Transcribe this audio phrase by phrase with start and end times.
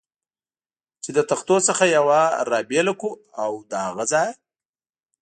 [1.03, 3.11] چې له تختو څخه یوه را بېله کړو
[3.43, 4.33] او له هغه ځایه.